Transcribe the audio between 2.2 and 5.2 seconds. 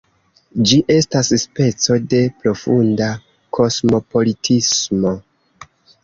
profunda kosmopolitismo.